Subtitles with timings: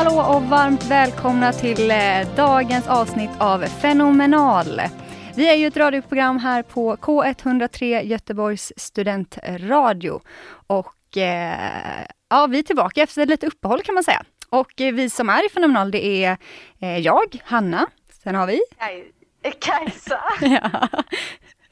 [0.00, 4.80] Hallå, och varmt välkomna till eh, dagens avsnitt av Fenomenal.
[5.36, 10.20] Vi är ju ett radioprogram här på K103 Göteborgs studentradio.
[10.66, 14.22] Och eh, ja, vi är tillbaka efter lite uppehåll kan man säga.
[14.48, 16.36] Och eh, vi som är i Fenomenal det är
[16.80, 17.86] eh, jag, Hanna.
[18.22, 18.60] Sen har vi...
[18.78, 19.12] Kaj
[19.60, 20.20] Kajsa.
[20.40, 20.88] ja,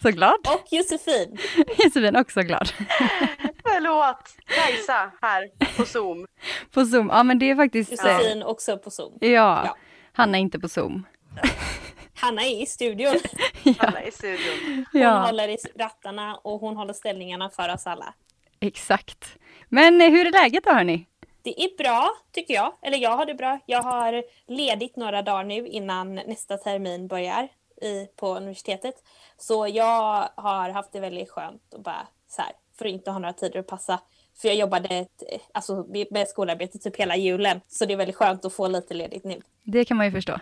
[0.03, 0.39] så glad.
[0.47, 1.39] Och Josefin.
[1.79, 2.73] Josefin också glad.
[3.75, 4.37] Förlåt.
[4.47, 6.27] Kajsa här på Zoom.
[6.71, 7.91] På Zoom, ja men det är faktiskt...
[7.91, 9.19] Josefin också på Zoom.
[9.21, 9.29] Ja,
[9.67, 9.77] Ja.
[10.13, 11.07] Hanna är inte på Zoom.
[12.15, 13.15] Hanna är i studion.
[13.79, 14.85] Alla i studion.
[14.93, 18.15] Hon Ja, håller i rattarna och hon håller ställningarna för oss alla.
[18.61, 19.37] exakt.
[19.69, 21.07] Men eh, hur är läget då hörni?
[21.43, 22.73] Det är bra tycker jag.
[22.83, 23.59] Eller jag har det bra.
[23.67, 27.49] Jag har ledigt några dagar nu innan nästa termin börjar
[27.83, 28.95] i, på universitetet.
[29.37, 33.19] Så jag har haft det väldigt skönt och bara så här, för att inte ha
[33.19, 34.01] några tider att passa.
[34.41, 35.23] För jag jobbade ett,
[35.55, 37.61] alltså, med skolarbete typ hela julen.
[37.69, 39.41] Så det är väldigt skönt att få lite ledigt nu.
[39.63, 40.41] Det kan man ju förstå.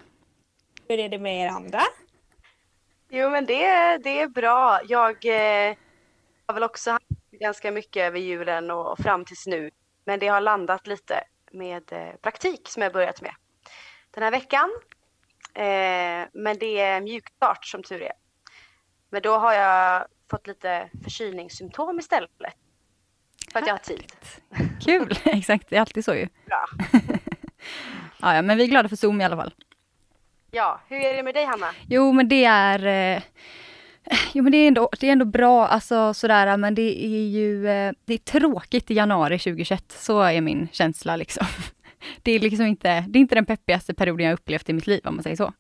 [0.89, 1.81] Hur är det med er andra?
[3.09, 4.81] Jo men det, det är bra.
[4.89, 5.77] Jag eh,
[6.47, 9.71] har väl också haft ganska mycket över julen och fram tills nu.
[10.05, 13.33] Men det har landat lite med eh, praktik som jag börjat med
[14.11, 14.71] den här veckan.
[15.55, 18.13] Eh, men det är mjukstart som tur är.
[19.11, 22.31] Men då har jag fått lite förkylningssymptom istället.
[23.53, 24.13] För att jag har tid.
[24.85, 25.69] Kul, exakt.
[25.69, 26.29] Det är alltid så ju.
[26.47, 26.67] Bra.
[28.21, 29.55] Ja, ja, men vi är glada för Zoom i alla fall.
[30.51, 31.67] Ja, hur är det med dig Hanna?
[31.89, 32.87] Jo, men det är...
[32.87, 33.23] Eh,
[34.33, 37.69] jo, men det är ändå, det är ändå bra, alltså sådär, men det är ju...
[37.69, 39.93] Eh, det är tråkigt i januari 2021.
[39.93, 41.47] Så är min känsla liksom.
[42.23, 45.01] Det är liksom inte, det är inte den peppigaste perioden jag upplevt i mitt liv,
[45.05, 45.53] om man säger så.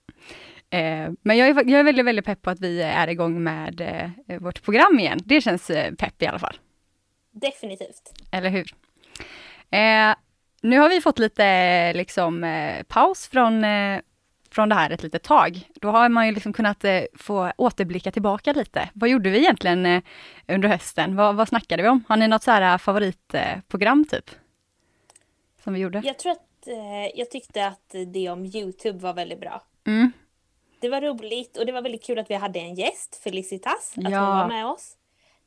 [0.70, 3.80] Eh, men jag är, jag är väldigt, väldigt pepp på att vi är igång med
[4.28, 5.18] eh, vårt program igen.
[5.24, 6.58] Det känns eh, pepp i alla fall.
[7.30, 8.12] Definitivt.
[8.32, 8.74] Eller hur?
[10.62, 12.46] Nu har vi fått lite liksom,
[12.88, 13.64] paus från,
[14.50, 15.60] från det här ett litet tag.
[15.74, 16.84] Då har man ju liksom kunnat
[17.14, 18.90] få återblicka tillbaka lite.
[18.94, 20.02] Vad gjorde vi egentligen
[20.48, 21.16] under hösten?
[21.16, 22.04] Vad, vad snackade vi om?
[22.08, 24.30] Har ni något så här favoritprogram typ?
[25.64, 26.02] Som vi gjorde?
[26.04, 26.68] Jag tror att
[27.14, 29.62] jag tyckte att det om Youtube var väldigt bra.
[29.86, 30.12] Mm.
[30.86, 34.10] Det var roligt och det var väldigt kul att vi hade en gäst, Felicitas, att
[34.10, 34.18] Ja.
[34.18, 34.96] hon var med oss.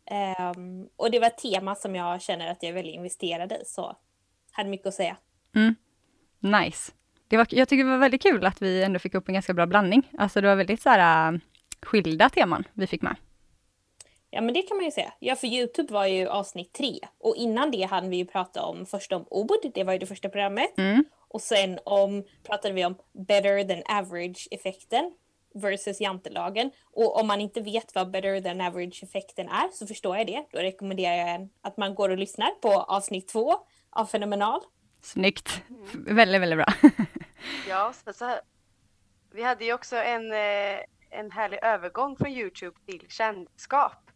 [0.05, 3.61] Ehm, och det var ett tema som jag känner att jag är väldigt investerad i,
[3.65, 3.95] så
[4.51, 5.17] hade mycket att säga.
[5.55, 5.75] Mm.
[6.39, 6.91] Nice.
[7.27, 9.53] Det var, jag tycker det var väldigt kul att vi ändå fick upp en ganska
[9.53, 10.09] bra blandning.
[10.17, 11.39] Alltså det var väldigt så här äh,
[11.81, 13.15] skilda teman vi fick med.
[14.29, 15.13] Ja men det kan man ju säga.
[15.19, 18.85] Ja för Youtube var ju avsnitt tre och innan det hade vi ju pratat om
[18.85, 20.77] först om ord, det var ju det första programmet.
[20.77, 21.05] Mm.
[21.31, 25.11] Och sen om, pratade vi om better than average effekten
[25.53, 26.71] versus jantelagen.
[26.83, 30.45] Och om man inte vet vad better than average effekten är så förstår jag det.
[30.51, 33.55] Då rekommenderar jag en, att man går och lyssnar på avsnitt två
[33.89, 34.61] av Fenomenal.
[35.01, 35.61] Snyggt.
[35.93, 36.91] Väldigt, väldigt bra.
[37.69, 38.41] Ja, så, så här.
[39.31, 40.79] Vi hade ju också en, eh,
[41.09, 44.11] en härlig övergång från Youtube till kändisskap.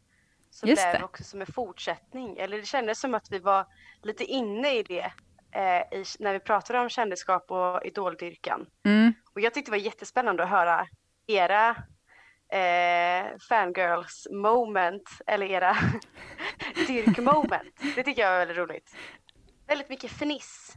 [0.49, 1.05] Som Just blev det.
[1.05, 2.37] också som en fortsättning.
[2.37, 3.65] Eller det kändes som att vi var
[4.01, 5.11] lite inne i det
[5.51, 8.65] eh, i, när vi pratade om kändisskap och idoldyrkan.
[8.85, 9.13] Mm.
[9.33, 10.87] Och jag tyckte det var jättespännande att höra
[11.27, 11.69] era
[12.53, 15.77] eh, fangirls moment, eller era
[16.87, 17.81] dyrk-moment.
[17.95, 18.95] Det tycker jag var väldigt roligt.
[19.67, 20.75] Väldigt mycket fniss.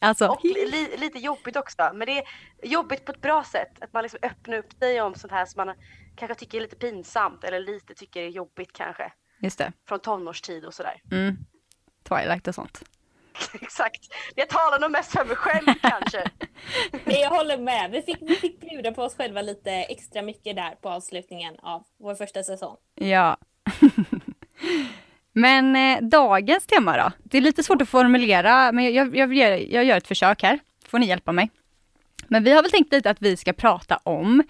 [0.00, 2.24] Alltså, Och li, lite jobbigt också, men det är
[2.62, 3.82] jobbigt på ett bra sätt.
[3.82, 5.76] Att man liksom öppnar upp sig om sånt här som man
[6.16, 9.12] kanske tycker är lite pinsamt eller lite tycker är jobbigt kanske.
[9.40, 9.72] just det.
[9.88, 11.02] Från tonårstid och sådär.
[11.10, 11.36] Mm.
[12.08, 12.82] Twilight och sånt.
[13.60, 14.00] Exakt.
[14.34, 16.30] Jag talar nog mest för mig själv kanske.
[17.04, 20.56] Men jag håller med, vi fick, vi fick bjuda på oss själva lite extra mycket
[20.56, 22.76] där på avslutningen av vår första säsong.
[22.94, 23.36] Ja.
[25.32, 27.12] Men eh, dagens tema då?
[27.24, 30.58] Det är lite svårt att formulera, men jag, jag, gör, jag gör ett försök här.
[30.86, 31.50] Får ni hjälpa mig.
[32.28, 34.42] Men vi har väl tänkt lite att vi ska prata om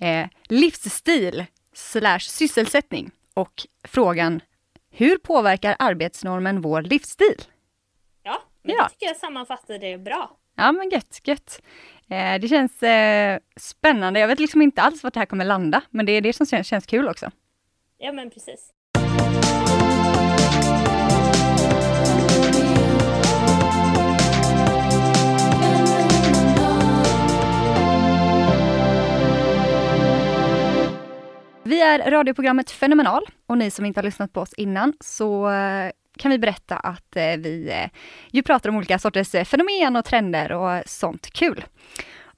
[0.00, 1.44] eh, livsstil
[1.74, 4.40] slash sysselsättning och frågan
[4.90, 7.42] hur påverkar arbetsnormen vår livsstil?
[8.76, 8.82] Ja.
[8.84, 10.30] Det tycker jag sammanfattar det bra.
[10.56, 11.62] Ja men gött, gött.
[12.10, 14.20] Eh, det känns eh, spännande.
[14.20, 16.46] Jag vet liksom inte alls vart det här kommer landa, men det är det som
[16.46, 17.30] känns, känns kul också.
[17.98, 18.72] Ja men precis.
[31.68, 35.90] Vi är radioprogrammet Fenomenal och ni som inte har lyssnat på oss innan så eh,
[36.18, 37.90] kan vi berätta att eh, vi eh,
[38.30, 41.64] ju pratar om olika sorters eh, fenomen och trender och sånt kul.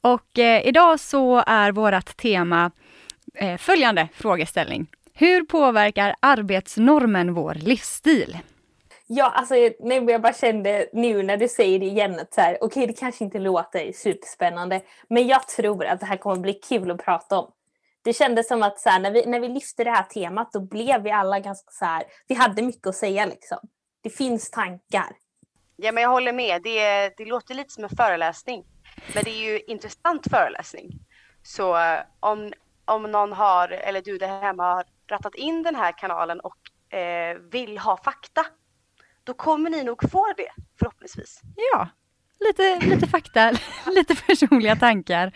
[0.00, 2.70] Och idag så är vårt tema
[3.58, 4.86] följande frågeställning.
[5.14, 8.38] Hur påverkar arbetsnormen vår livsstil?
[9.06, 12.54] Ja, alltså nej, jag bara kände nu när du säger det igen att så här,
[12.60, 16.52] okej okay, det kanske inte låter superspännande men jag tror att det här kommer bli
[16.52, 17.50] kul att prata om.
[18.02, 20.60] Det kändes som att så här, när, vi, när vi lyfte det här temat då
[20.60, 23.58] blev vi alla ganska så här, vi hade mycket att säga liksom.
[24.02, 25.16] Det finns tankar.
[25.76, 28.64] Ja men jag håller med, det, det låter lite som en föreläsning.
[29.14, 30.90] Men det är ju intressant föreläsning.
[31.42, 32.52] Så eh, om,
[32.84, 37.36] om någon har, eller du där hemma har rattat in den här kanalen och eh,
[37.50, 38.46] vill ha fakta
[39.24, 41.40] då kommer ni nog få det förhoppningsvis.
[41.72, 41.88] Ja,
[42.40, 43.52] lite, lite fakta,
[43.86, 45.32] lite personliga tankar.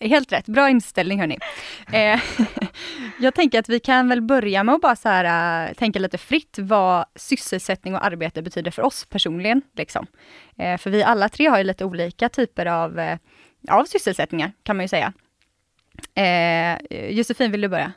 [0.00, 1.38] Helt rätt, bra inställning hörni.
[1.92, 2.20] Eh,
[3.20, 6.18] jag tänker att vi kan väl börja med att bara så här, äh, tänka lite
[6.18, 9.62] fritt vad sysselsättning och arbete betyder för oss personligen.
[9.76, 10.06] Liksom.
[10.58, 13.18] Eh, för vi alla tre har ju lite olika typer av, eh,
[13.68, 15.12] av sysselsättningar kan man ju säga.
[16.14, 17.92] Eh, Josefin, vill du börja?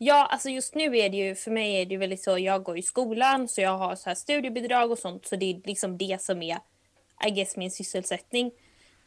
[0.00, 2.62] Ja, alltså just nu är det ju, för mig är det ju väldigt så, jag
[2.62, 5.98] går i skolan så jag har så här studiebidrag och sånt så det är liksom
[5.98, 6.58] det som är,
[7.26, 8.50] I guess, min sysselsättning.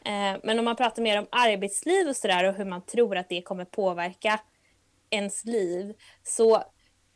[0.05, 3.29] Eh, men om man pratar mer om arbetsliv och sådär och hur man tror att
[3.29, 4.39] det kommer påverka
[5.09, 5.93] ens liv
[6.23, 6.55] så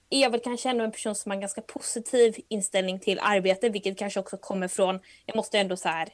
[0.10, 3.70] är jag väl kanske ändå en person som har en ganska positiv inställning till arbete
[3.70, 6.10] vilket kanske också kommer från, jag måste ändå så här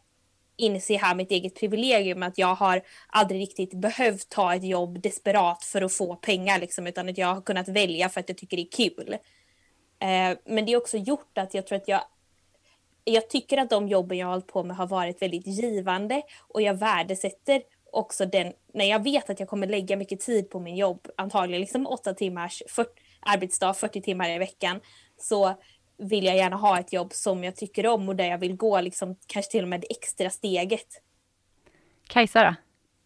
[0.58, 5.64] inse här mitt eget privilegium att jag har aldrig riktigt behövt ta ett jobb desperat
[5.64, 8.58] för att få pengar liksom, utan att jag har kunnat välja för att jag tycker
[8.58, 9.14] det är kul.
[10.00, 12.02] Eh, men det har också gjort att jag tror att jag
[13.04, 16.62] jag tycker att de jobben jag har hållit på med har varit väldigt givande och
[16.62, 17.62] jag värdesätter
[17.92, 21.62] också den, när jag vet att jag kommer lägga mycket tid på min jobb, antagligen
[21.62, 22.90] liksom åtta timmars 40,
[23.20, 24.80] arbetsdag, 40 timmar i veckan,
[25.18, 25.54] så
[25.98, 28.82] vill jag gärna ha ett jobb som jag tycker om och där jag vill gå
[28.82, 30.88] liksom, kanske till och med det extra steget.
[32.08, 32.56] Kajsa då?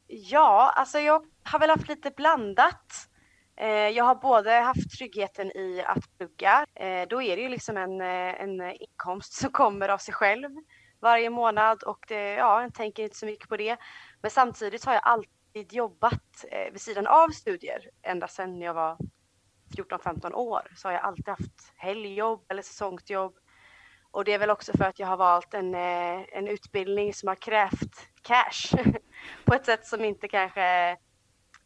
[0.07, 3.09] Ja, alltså jag har väl haft lite blandat.
[3.57, 6.65] Eh, jag har både haft tryggheten i att plugga.
[6.75, 10.49] Eh, då är det ju liksom en, eh, en inkomst som kommer av sig själv
[11.01, 13.77] varje månad och det, ja, jag tänker inte så mycket på det.
[14.21, 18.97] Men samtidigt har jag alltid jobbat vid sidan av studier ända sedan jag var
[19.77, 23.35] 14-15 år så har jag alltid haft helgjobb eller säsongsjobb.
[24.11, 27.35] Och det är väl också för att jag har valt en, en utbildning som har
[27.35, 28.77] krävt cash
[29.45, 30.97] på ett sätt som inte kanske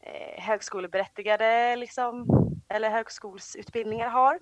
[0.01, 2.27] eh, högskoleberättigade liksom,
[2.69, 4.39] eller högskolsutbildningar har.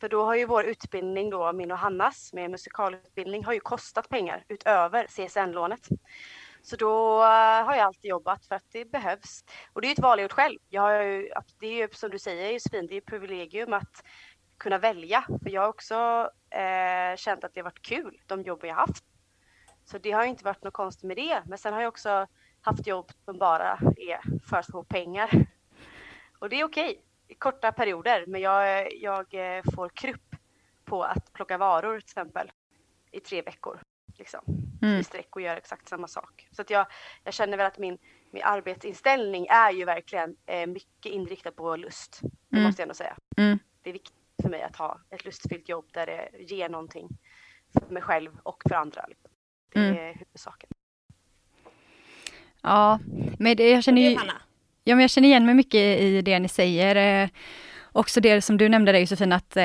[0.00, 4.08] För då har ju vår utbildning då, min och Hannas med musikalutbildning, har ju kostat
[4.08, 5.88] pengar utöver CSN-lånet.
[6.62, 9.44] Så då eh, har jag alltid jobbat för att det behövs.
[9.72, 10.58] Och det är ju ett val jag gjort själv.
[10.68, 11.30] Jag har ju,
[11.60, 14.04] det är ju som du säger Josefin, det är ett privilegium att
[14.58, 15.24] kunna välja.
[15.42, 19.04] För jag har också eh, känt att det har varit kul, de jobb jag haft.
[19.84, 21.42] Så det har inte varit något konstigt med det.
[21.46, 22.26] Men sen har jag också
[22.60, 25.46] haft jobb som bara är för få pengar.
[26.38, 28.24] Och det är okej i korta perioder.
[28.26, 30.36] Men jag, jag eh, får krupp
[30.84, 32.52] på att plocka varor till exempel
[33.10, 33.80] i tre veckor
[34.18, 34.40] liksom,
[34.82, 35.00] mm.
[35.00, 36.48] i sträck och gör exakt samma sak.
[36.50, 36.86] Så att jag,
[37.24, 37.98] jag känner väl att min,
[38.30, 42.20] min arbetsinställning är ju verkligen eh, mycket inriktad på lust.
[42.22, 42.66] Det mm.
[42.66, 43.16] måste jag ändå säga.
[43.36, 43.58] Mm.
[43.82, 47.08] Det är viktigt för mig att ha ett lustfyllt jobb där det ger någonting
[47.72, 49.06] för mig själv och för andra.
[49.08, 49.30] Liksom.
[49.72, 49.96] Det mm.
[49.96, 50.70] är huvudsaken.
[52.68, 52.98] Ja,
[53.38, 54.18] men det, jag känner ju...
[54.84, 57.22] Ja, men jag känner igen mig mycket i det ni säger.
[57.22, 57.28] Eh,
[57.92, 59.62] också det som du nämnde där Josefin, att eh,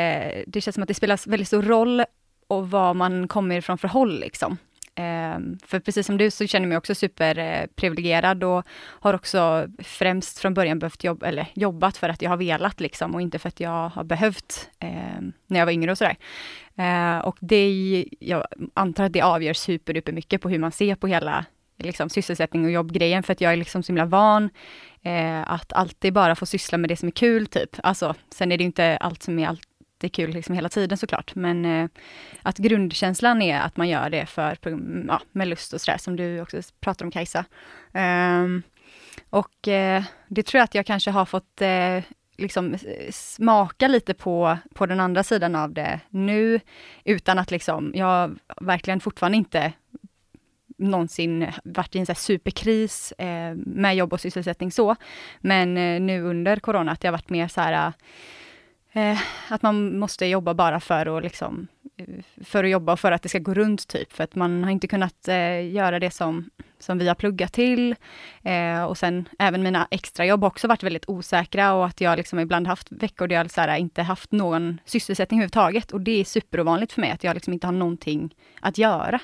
[0.48, 2.04] det känns som att det spelar väldigt stor roll
[2.48, 4.58] och vad man kommer ifrån för håll liksom.
[4.96, 8.66] Eh, för precis som du så känner jag mig också superprivilegierad och
[9.00, 13.16] har också främst från början behövt jobba, eller jobbat för att jag har velat liksom
[13.16, 16.18] och inte för att jag har behövt eh, när jag var yngre och sådär.
[16.76, 21.08] Eh, och det, jag antar att det avgör superduper mycket på hur man ser på
[21.08, 21.46] hela
[21.86, 24.50] liksom, sysselsättning och jobbgrejen, för att jag är liksom så himla van
[25.02, 27.70] eh, att alltid bara få syssla med det som är kul, typ.
[27.84, 31.66] Alltså, sen är det inte allt som är alltid kul liksom hela tiden såklart, men
[31.66, 31.90] eh,
[32.42, 34.58] att grundkänslan är att man gör det för,
[35.08, 37.46] ja, med lust och sådär, som du också pratar om Kajsa.
[37.94, 38.48] Eh,
[39.30, 42.04] och eh, det tror jag att jag kanske har fått eh,
[42.38, 42.78] liksom
[43.12, 46.60] smaka lite på, på den andra sidan av det nu,
[47.04, 49.74] utan att liksom, jag verkligen fortfarande inte
[50.78, 54.96] någonsin varit i en så superkris eh, med jobb och sysselsättning så.
[55.40, 57.94] Men eh, nu under corona, att det har varit mer så här,
[58.96, 62.06] Eh, att man måste jobba bara för att liksom eh,
[62.44, 64.14] för att jobba och för att det ska gå runt typ.
[64.14, 66.50] För att man har inte kunnat eh, göra det som,
[66.80, 67.96] som vi har pluggat till.
[68.44, 72.40] Eh, och sen även mina extrajobb har också varit väldigt osäkra och att jag liksom
[72.40, 75.92] ibland haft veckor där jag så här, inte haft någon sysselsättning överhuvudtaget.
[75.92, 79.20] Och det är superovanligt för mig att jag liksom inte har någonting att göra.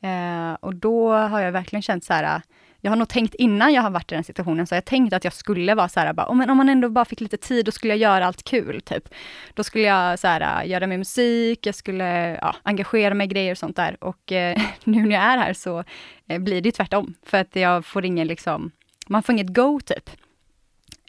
[0.00, 2.42] Eh, och då har jag verkligen känt så här, eh,
[2.80, 5.24] jag har nog tänkt innan jag har varit i den situationen, så jag tänkt att
[5.24, 7.72] jag skulle vara så här, bara, om, om man ändå bara fick lite tid, då
[7.72, 9.08] skulle jag göra allt kul, typ.
[9.54, 13.28] Då skulle jag så här, eh, göra med musik, jag skulle ja, engagera mig i
[13.28, 14.04] grejer och sånt där.
[14.04, 15.84] Och eh, nu när jag är här så
[16.28, 18.70] eh, blir det tvärtom, för att jag får ingen liksom,
[19.06, 20.10] man får inget go, typ.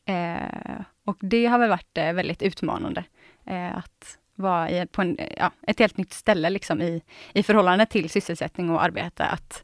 [0.05, 3.03] Eh, och det har väl varit eh, väldigt utmanande,
[3.45, 7.01] eh, att vara i, på en, ja, ett helt nytt ställe liksom i,
[7.33, 9.23] i förhållande till sysselsättning och arbete.
[9.23, 9.63] Att,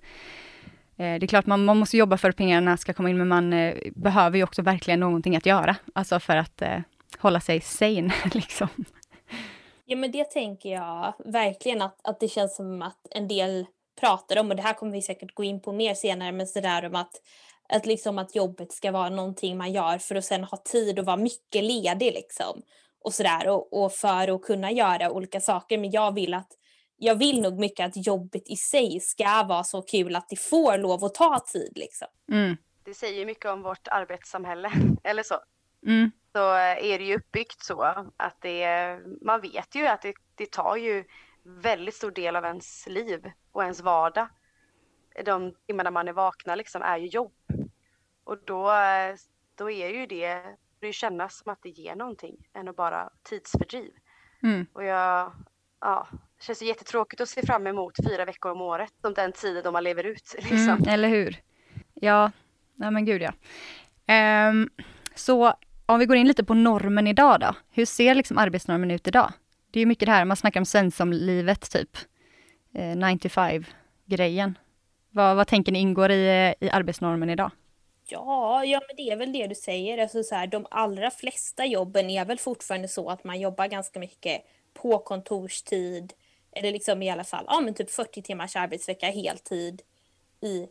[0.97, 3.27] eh, det är klart man, man måste jobba för att pengarna ska komma in, men
[3.27, 5.75] man eh, behöver ju också verkligen någonting att göra.
[5.93, 6.79] Alltså för att eh,
[7.19, 8.67] hålla sig sane liksom.
[9.85, 13.65] Ja men det tänker jag verkligen att, att det känns som att en del
[13.99, 16.85] pratar om och det här kommer vi säkert gå in på mer senare men sådär
[16.85, 17.21] om att,
[17.69, 21.05] att, liksom att jobbet ska vara någonting man gör för att sen ha tid och
[21.05, 22.61] vara mycket ledig liksom
[23.05, 25.77] och sådär och, och för att kunna göra olika saker.
[25.77, 26.51] Men jag vill att
[26.97, 30.77] jag vill nog mycket att jobbet i sig ska vara så kul att det får
[30.77, 32.07] lov att ta tid liksom.
[32.31, 32.57] Mm.
[32.83, 34.71] Det säger mycket om vårt arbetssamhälle,
[35.03, 35.35] eller så.
[35.85, 36.11] Mm.
[36.31, 37.81] Så är det ju uppbyggt så
[38.17, 41.03] att det, man vet ju att det, det tar ju
[41.43, 44.27] väldigt stor del av ens liv och ens vardag.
[45.25, 47.33] De timmarna man är vakna liksom är ju jobb.
[48.23, 48.71] Och då,
[49.55, 53.91] då är ju det det kännas som att det ger någonting än att bara tidsfördriv.
[54.43, 54.65] Mm.
[54.73, 55.31] Och jag,
[55.81, 59.63] ja, det känns jättetråkigt att se fram emot fyra veckor om året som den tiden
[59.63, 60.35] då man lever ut.
[60.37, 60.57] Liksom.
[60.57, 61.37] Mm, eller hur?
[61.93, 62.31] Ja,
[62.75, 63.33] nej men gud ja.
[64.49, 64.69] Um,
[65.15, 65.53] så
[65.85, 67.55] om vi går in lite på normen idag då.
[67.71, 69.33] Hur ser liksom arbetsnormen ut idag?
[69.71, 71.97] Det är ju mycket det här, man snackar om svenssomlivet typ.
[72.73, 74.57] Eh, 95-grejen.
[75.09, 77.51] Vad, vad tänker ni ingår i, i arbetsnormen idag?
[78.11, 79.97] Ja, ja men det är väl det du säger.
[79.97, 83.99] Alltså så här, de allra flesta jobben är väl fortfarande så att man jobbar ganska
[83.99, 84.41] mycket
[84.73, 86.13] på kontorstid.
[86.51, 89.81] Eller liksom i alla fall, ja men typ 40 timmars arbetsvecka heltid
[90.41, 90.67] i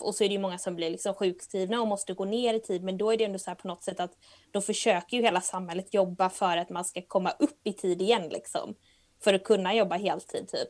[0.00, 2.60] och så är det ju många som blir liksom sjukskrivna och måste gå ner i
[2.60, 4.12] tid men då är det ändå så här på något sätt att
[4.50, 8.28] då försöker ju hela samhället jobba för att man ska komma upp i tid igen
[8.28, 8.74] liksom.
[9.24, 10.68] För att kunna jobba heltid typ.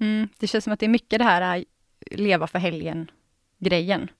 [0.00, 1.64] Mm, det känns som att det är mycket det här äh,
[2.10, 3.10] leva för helgen
[3.58, 4.10] grejen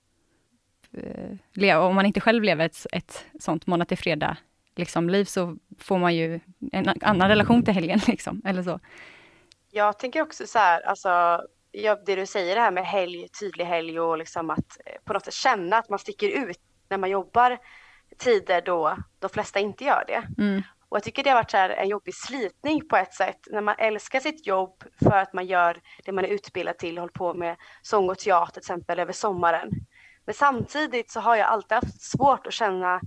[1.77, 4.37] om man inte själv lever ett, ett sånt måndag till fredag
[4.77, 6.41] liksom, liv så får man ju
[6.73, 8.81] en annan relation till helgen liksom, eller så.
[9.71, 11.43] Jag tänker också så här, alltså
[12.07, 15.25] det du säger det här med helg, tydlig helg och liksom att eh, på något
[15.25, 17.59] sätt känna att man sticker ut när man jobbar
[18.19, 20.43] tider då de flesta inte gör det.
[20.43, 20.63] Mm.
[20.89, 23.75] Och jag tycker det har varit så en jobbig slitning på ett sätt när man
[23.79, 27.57] älskar sitt jobb för att man gör det man är utbildad till, håller på med
[27.83, 29.71] sång och teater till exempel över sommaren.
[30.27, 33.01] Men samtidigt så har jag alltid haft svårt att känna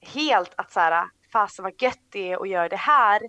[0.00, 3.22] helt att så här, fasen vad gött det är att göra det här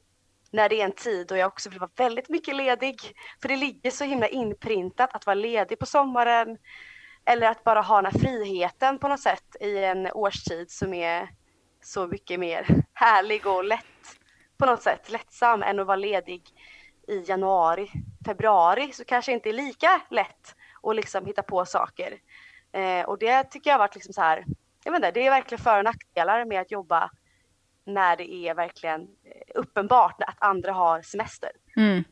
[0.51, 3.01] när det är en tid då jag också vill vara väldigt mycket ledig.
[3.41, 6.57] För det ligger så himla inprintat att vara ledig på sommaren
[7.25, 11.29] eller att bara ha den här friheten på något sätt i en årstid som är
[11.83, 13.85] så mycket mer härlig och lätt
[14.57, 16.43] på något sätt, lättsam än att vara ledig
[17.07, 17.91] i januari,
[18.25, 22.19] februari så kanske inte är lika lätt att liksom hitta på saker.
[22.75, 24.45] Eh, och det tycker jag har varit liksom så här,
[24.83, 27.09] jag vet inte, det är verkligen för och nackdelar med att jobba
[27.85, 29.07] när det är verkligen eh,
[29.55, 31.49] uppenbart att andra har semester.
[31.77, 32.03] Mm.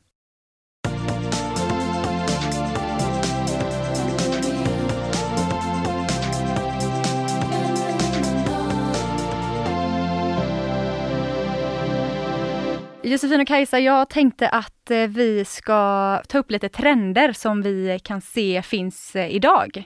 [13.05, 17.99] Josefin och Kajsa, jag tänkte att eh, vi ska ta upp lite trender som vi
[18.03, 19.85] kan se finns eh, idag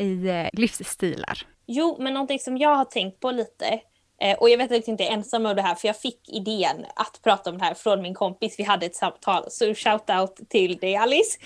[0.00, 1.46] i eh, livsstilar.
[1.66, 3.80] Jo, men någonting som jag har tänkt på lite
[4.38, 6.86] och jag vet att jag inte är ensam om det här för jag fick idén
[6.96, 8.54] att prata om det här från min kompis.
[8.58, 11.38] Vi hade ett samtal, så shout out till dig Alice.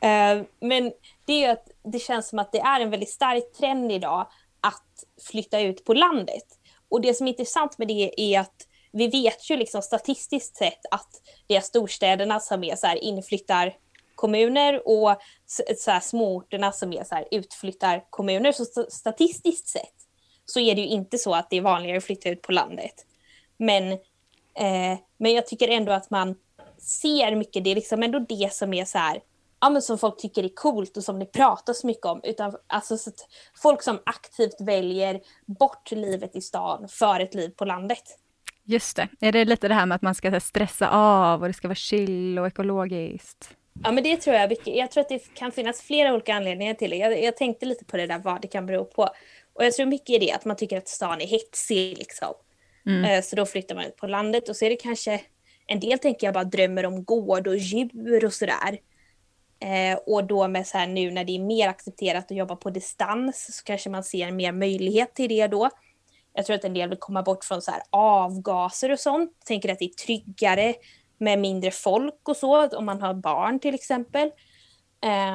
[0.60, 0.92] men
[1.24, 4.26] det är ju att det känns som att det är en väldigt stark trend idag
[4.60, 6.44] att flytta ut på landet.
[6.88, 10.80] Och det som är intressant med det är att vi vet ju liksom statistiskt sett
[10.90, 11.10] att
[11.46, 13.04] det är storstäderna som är så här
[14.14, 15.16] kommuner och
[15.76, 18.52] så här småorterna som är så här utflyttarkommuner.
[18.52, 19.94] Så statistiskt sett
[20.44, 22.94] så är det ju inte så att det är vanligare att flytta ut på landet.
[23.56, 26.34] Men, eh, men jag tycker ändå att man
[26.78, 29.20] ser mycket, det är liksom ändå det som är så här,
[29.60, 32.20] ja, men som folk tycker är coolt och som det pratas mycket om.
[32.24, 32.96] Utan, alltså,
[33.62, 38.18] folk som aktivt väljer bort livet i stan för ett liv på landet.
[38.64, 39.08] Just det.
[39.20, 41.74] Är det lite det här med att man ska stressa av och det ska vara
[41.74, 43.56] chill och ekologiskt?
[43.84, 44.56] Ja men det tror jag.
[44.64, 46.96] Jag tror att det kan finnas flera olika anledningar till det.
[46.96, 49.08] Jag, jag tänkte lite på det där vad det kan bero på.
[49.54, 52.34] Och jag tror mycket är det att man tycker att stan är hetsig liksom.
[52.86, 53.04] Mm.
[53.04, 55.20] Eh, så då flyttar man ut på landet och så är det kanske
[55.66, 58.78] en del tänker jag bara drömmer om gård och djur och sådär.
[59.60, 62.70] Eh, och då med så här nu när det är mer accepterat att jobba på
[62.70, 65.70] distans så kanske man ser mer möjlighet till det då.
[66.34, 69.30] Jag tror att en del vill komma bort från så här avgaser och sånt.
[69.46, 70.74] Tänker att det är tryggare
[71.22, 74.30] med mindre folk och så, om man har barn till exempel.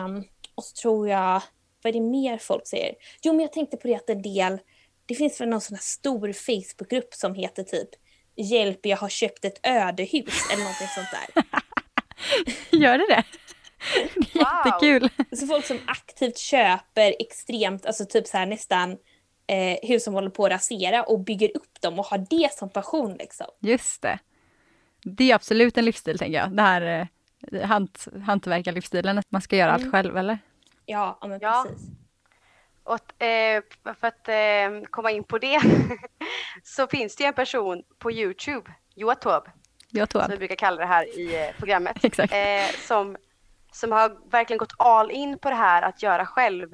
[0.05, 0.23] Um,
[0.55, 1.41] och så tror jag,
[1.83, 2.95] vad är det mer folk säger?
[3.21, 4.59] Jo, men jag tänkte på det att en del,
[5.05, 7.89] det finns väl någon sån här stor Facebookgrupp som heter typ
[8.35, 11.43] Hjälp, jag har köpt ett ödehus eller någonting sånt där.
[12.79, 13.23] Gör det det?
[14.33, 15.09] Jättekul!
[15.39, 18.91] Så folk som aktivt köper extremt, alltså typ så här nästan
[19.47, 22.69] eh, hus som håller på att rasera och bygger upp dem och har det som
[22.69, 23.47] passion liksom.
[23.61, 24.19] Just det.
[25.15, 26.51] Det är absolut en livsstil tänker jag.
[26.51, 27.09] Det här
[27.51, 29.81] eh, hant, hantverkarlivsstilen, att man ska göra mm.
[29.81, 30.39] allt själv eller?
[30.85, 31.65] Ja, men ja.
[31.67, 31.87] precis.
[32.83, 35.61] Och, eh, för att eh, komma in på det
[36.63, 39.49] så finns det en person på Youtube, Joatob,
[39.89, 40.21] Joatob.
[40.21, 42.33] som vi brukar kalla det här i eh, programmet, Exakt.
[42.33, 43.17] Eh, som,
[43.71, 46.73] som har verkligen gått all in på det här att göra själv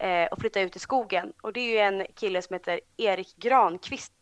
[0.00, 1.32] eh, och flytta ut i skogen.
[1.42, 4.12] Och det är ju en kille som heter Erik Granqvist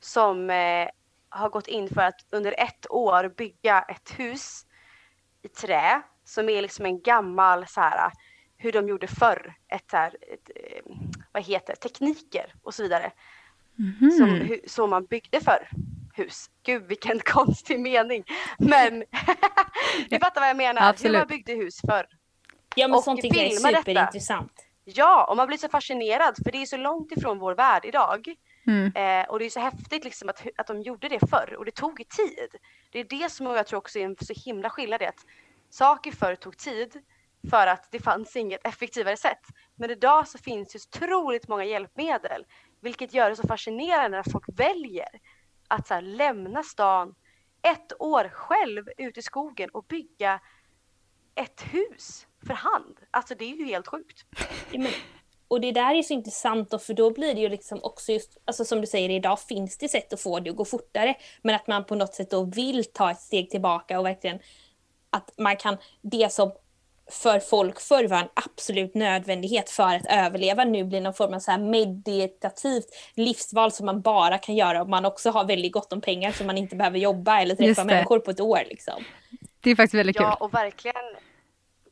[0.00, 0.88] som eh,
[1.28, 4.66] har gått in för att under ett år bygga ett hus
[5.42, 8.12] i trä som är liksom en gammal så här
[8.56, 10.96] hur de gjorde förr, ett så här, ett, eh,
[11.32, 13.12] vad heter tekniker och så vidare.
[13.78, 14.10] Mm.
[14.10, 15.68] Som, så man byggde för
[16.14, 16.50] hus.
[16.62, 18.24] Gud vilken konstig mening.
[18.58, 18.98] Men
[20.08, 21.14] du fattar vad jag menar, Absolut.
[21.14, 22.06] hur man byggde hus förr.
[22.74, 24.52] Ja men och sånt tycker jag är superintressant.
[24.56, 24.98] Detta.
[24.98, 28.34] Ja, och man blir så fascinerad för det är så långt ifrån vår värld idag.
[28.66, 28.92] Mm.
[28.94, 31.74] Eh, och det är så häftigt liksom att, att de gjorde det förr och det
[31.74, 32.56] tog tid.
[32.90, 35.26] Det är det som jag tror också är en så himla skillnad att
[35.70, 37.02] saker förr tog tid
[37.50, 39.46] för att det fanns inget effektivare sätt.
[39.74, 42.44] Men idag så finns det otroligt många hjälpmedel
[42.80, 45.08] vilket gör det så fascinerande när folk väljer
[45.68, 47.14] att så här, lämna stan
[47.62, 50.40] ett år själv ut i skogen och bygga
[51.34, 53.00] ett hus för hand.
[53.10, 54.24] Alltså det är ju helt sjukt.
[55.48, 58.38] Och det där är så intressant då, för då blir det ju liksom också just,
[58.44, 61.54] alltså som du säger idag finns det sätt att få det att gå fortare, men
[61.54, 64.38] att man på något sätt då vill ta ett steg tillbaka och verkligen
[65.10, 66.52] att man kan, det som
[67.10, 71.38] för folk förr var en absolut nödvändighet för att överleva nu blir någon form av
[71.38, 75.92] så här meditativt livsval som man bara kan göra om man också har väldigt gott
[75.92, 78.60] om pengar så man inte behöver jobba eller träffa människor på ett år.
[78.66, 79.04] Liksom.
[79.60, 80.26] Det är faktiskt väldigt kul.
[80.26, 81.16] Ja, och verkligen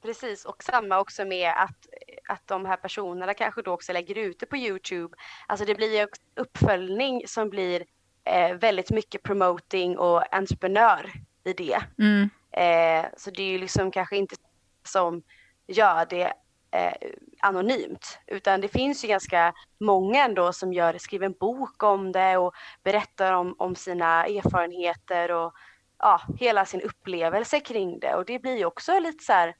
[0.04, 1.86] Precis, och samma också med att,
[2.34, 5.16] att de här personerna kanske då också lägger ut det på Youtube.
[5.46, 7.84] Alltså det blir ju uppföljning som blir
[8.24, 11.12] eh, väldigt mycket promoting och entreprenör
[11.44, 11.78] i det.
[11.98, 12.30] Mm.
[12.52, 14.36] Eh, så det är ju liksom kanske inte
[14.84, 15.22] som
[15.66, 16.32] gör det
[16.70, 22.12] eh, anonymt, utan det finns ju ganska många ändå som gör, skriver en bok om
[22.12, 25.54] det och berättar om, om sina erfarenheter och
[25.98, 29.54] ja, hela sin upplevelse kring det och det blir ju också lite så här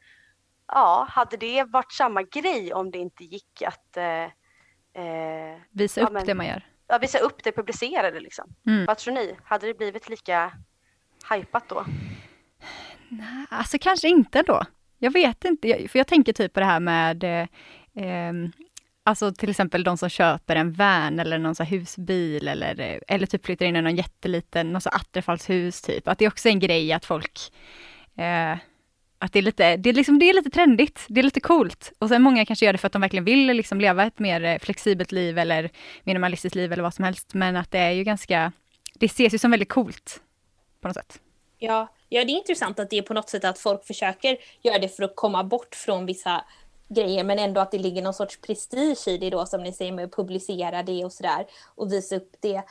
[0.75, 4.25] ja, hade det varit samma grej om det inte gick att eh,
[5.05, 6.67] eh, visa upp men, det man gör?
[6.87, 8.55] Ja, visa upp det, publicera det liksom.
[8.67, 8.87] Mm.
[8.87, 9.37] Vad tror ni?
[9.45, 10.53] Hade det blivit lika
[11.31, 11.85] hypat då?
[13.09, 14.63] Nej, alltså kanske inte då.
[14.99, 17.49] Jag vet inte, för jag tänker typ på det här med eh,
[17.95, 18.53] ehm,
[19.07, 23.47] Alltså till exempel de som köper en van eller någon så husbil eller, eller typ
[23.47, 26.09] flyttar in i någon jätteliten, någon så attefallshus typ.
[26.09, 27.53] Att det är också en grej att folk
[28.17, 28.59] eh,
[29.25, 31.93] att det är lite, det är liksom, det är lite trendigt, det är lite coolt.
[31.99, 34.45] Och sen många kanske gör det för att de verkligen vill liksom leva ett mer
[34.45, 35.71] eh, flexibelt liv eller
[36.03, 37.35] minimalistiskt liv eller vad som helst.
[37.35, 38.53] Men att det är ju ganska,
[38.95, 40.21] det ses ju som väldigt coolt
[40.81, 41.21] på något sätt.
[41.59, 44.79] Ja, ja det är intressant att det är på något sätt att folk försöker göra
[44.79, 46.45] det för att komma bort från vissa
[46.89, 49.93] grejer men ändå att det ligger någon sorts prestige i det då som ni säger
[49.93, 52.63] med att publicera det och sådär och visa upp det.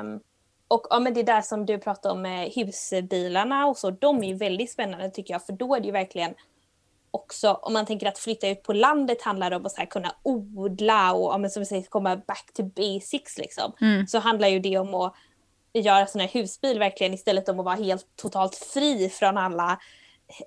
[0.00, 0.20] Um,
[0.68, 4.28] och ja, men det där som du pratade om med husbilarna och så, de är
[4.28, 6.34] ju väldigt spännande tycker jag, för då är det ju verkligen
[7.10, 10.14] också, om man tänker att flytta ut på landet handlar om att så här, kunna
[10.22, 13.72] odla och ja, men som vi säger, komma back to basics liksom.
[13.80, 14.06] Mm.
[14.06, 15.14] Så handlar ju det om att
[15.72, 19.78] göra sån här husbil verkligen istället om att vara helt totalt fri från alla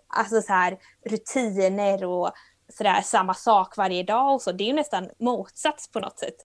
[0.08, 2.32] alltså så här, rutiner och
[2.77, 4.51] sådär samma sak varje dag och så.
[4.51, 6.36] Det är ju nästan motsats på något sätt.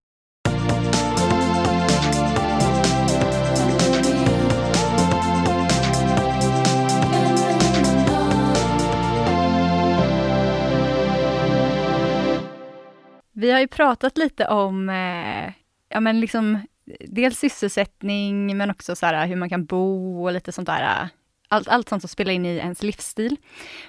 [13.35, 15.53] Vi har ju pratat lite om eh,
[15.89, 16.61] ja, men liksom
[17.01, 20.83] dels sysselsättning men också så här, hur man kan bo och lite sånt där.
[20.83, 21.09] Eh,
[21.49, 23.37] allt, allt sånt som spelar in i ens livsstil.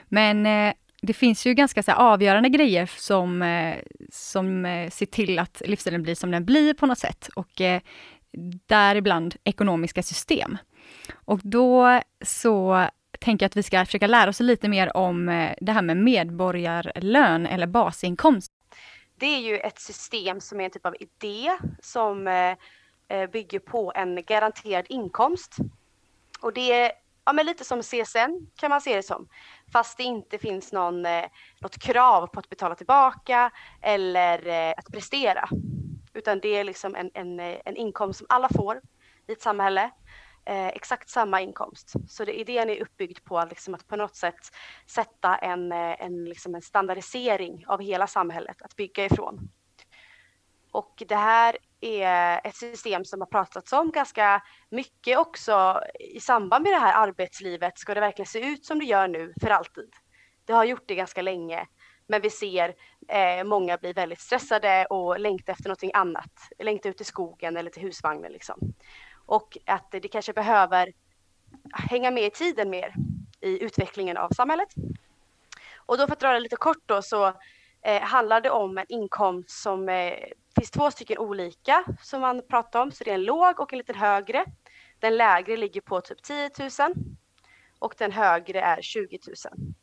[0.07, 3.75] Men eh, det finns ju ganska så avgörande grejer som, eh,
[4.11, 7.29] som eh, ser till att livsstilen blir som den blir på något sätt.
[7.35, 7.81] Och eh,
[8.67, 10.57] däribland ekonomiska system.
[11.13, 12.87] Och då så
[13.19, 15.97] tänker jag att vi ska försöka lära oss lite mer om eh, det här med
[15.97, 18.51] medborgarlön eller basinkomst.
[19.15, 22.57] Det är ju ett system som är en typ av idé som eh,
[23.07, 25.55] eh, bygger på en garanterad inkomst.
[26.41, 26.91] Och det är
[27.25, 29.27] ja, men lite som CSN kan man se det som.
[29.73, 31.25] Fast det inte finns någon, eh,
[31.59, 33.51] något krav på att betala tillbaka
[33.81, 35.49] eller eh, att prestera.
[36.13, 38.81] Utan det är liksom en, en, eh, en inkomst som alla får
[39.27, 39.91] i ett samhälle.
[40.47, 41.93] Eh, exakt samma inkomst.
[42.07, 44.55] Så det, idén är uppbyggd på liksom att på något sätt
[44.85, 49.49] sätta en, eh, en, liksom en standardisering av hela samhället att bygga ifrån.
[50.71, 56.63] Och det här är ett system som har pratats om ganska mycket också i samband
[56.63, 57.79] med det här arbetslivet.
[57.79, 59.89] Ska det verkligen se ut som det gör nu för alltid?
[60.45, 61.67] Det har gjort det ganska länge,
[62.07, 62.75] men vi ser
[63.07, 66.49] eh, många bli väldigt stressade och längta efter någonting annat.
[66.59, 68.73] Längta ut i skogen eller till husvagnen liksom.
[69.25, 70.93] Och att det kanske behöver
[71.73, 72.95] hänga med i tiden mer
[73.41, 74.69] i utvecklingen av samhället.
[75.75, 77.33] Och då för att dra det lite kort då så
[77.81, 80.13] eh, handlar det om en inkomst som eh,
[80.55, 83.77] finns två stycken olika som man pratar om, så det är en låg och en
[83.77, 84.45] lite högre.
[84.99, 86.69] Den lägre ligger på typ 10 000
[87.79, 89.35] och den högre är 20 000.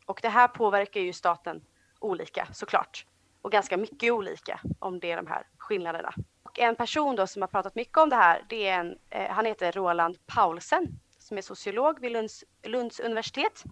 [0.05, 1.61] Och det här påverkar ju staten
[1.99, 3.05] olika såklart
[3.41, 6.13] och ganska mycket olika om det är de här skillnaderna.
[6.53, 9.31] Och en person då som har pratat mycket om det här, det är en, eh,
[9.31, 13.63] han heter Roland Paulsen som är sociolog vid Lunds, Lunds universitet.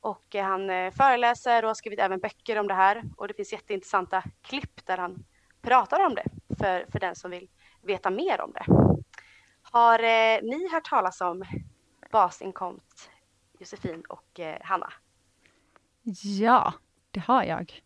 [0.00, 3.34] Och eh, han eh, föreläser och har skrivit även böcker om det här och det
[3.34, 5.24] finns jätteintressanta klipp där han
[5.62, 6.24] pratar om det
[6.58, 7.48] för, för den som vill
[7.82, 8.64] veta mer om det.
[9.62, 11.44] Har eh, ni hört talas om
[12.12, 13.10] basinkomst,
[13.58, 14.92] Josefin och eh, Hanna?
[16.22, 16.72] Ja,
[17.10, 17.82] det har jag.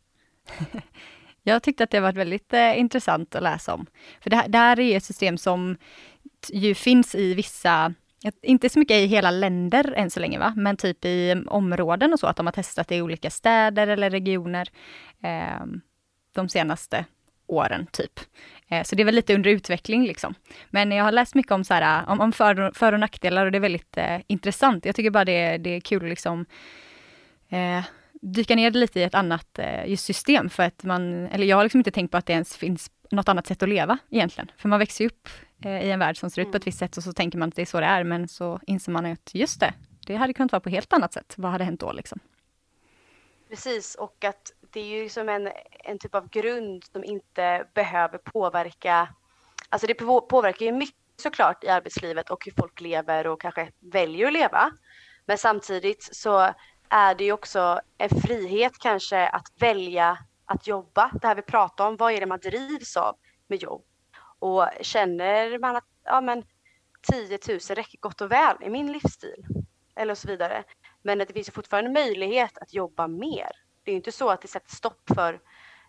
[1.50, 3.86] jag tyckte att det var väldigt eh, intressant att läsa om.
[4.20, 5.76] För det här, det här är ett system som
[6.52, 7.94] ju finns i vissa
[8.42, 10.54] inte så mycket i hela länder än så länge, va?
[10.56, 13.86] men typ i mm, områden och så, att de har testat det i olika städer
[13.86, 14.68] eller regioner
[15.22, 15.66] eh,
[16.32, 17.04] de senaste
[17.46, 18.20] åren typ.
[18.68, 20.34] Eh, så det är väl lite under utveckling liksom.
[20.70, 23.52] Men jag har läst mycket om, så här, om, om för, för och nackdelar och
[23.52, 24.84] det är väldigt eh, intressant.
[24.84, 26.46] Jag tycker bara det, det är kul att liksom
[27.48, 27.84] eh,
[28.20, 31.64] dyka ner lite i ett annat eh, just system för att man, eller jag har
[31.64, 34.52] liksom inte tänkt på att det ens finns något annat sätt att leva egentligen.
[34.56, 35.28] För man växer ju upp
[35.64, 36.64] eh, i en värld som ser ut på ett mm.
[36.64, 38.92] visst sätt och så tänker man att det är så det är men så inser
[38.92, 39.74] man att just det,
[40.06, 41.34] det hade kunnat vara på helt annat sätt.
[41.36, 42.18] Vad hade hänt då liksom?
[43.48, 45.50] Precis, och att det är ju som en,
[45.84, 49.08] en typ av grund som inte behöver påverka,
[49.68, 54.26] alltså det påverkar ju mycket såklart i arbetslivet och hur folk lever och kanske väljer
[54.26, 54.72] att leva.
[55.26, 56.54] Men samtidigt så
[56.90, 61.10] är det ju också en frihet kanske att välja att jobba.
[61.20, 63.16] Det här vi pratar om, vad är det man drivs av
[63.48, 63.84] med jobb?
[64.38, 66.44] Och känner man att ja, men
[67.02, 69.44] 10 000 räcker gott och väl i min livsstil
[69.96, 70.64] eller så vidare.
[71.02, 73.50] Men att det finns ju fortfarande möjlighet att jobba mer
[73.84, 75.40] det är inte så att det sätter stopp för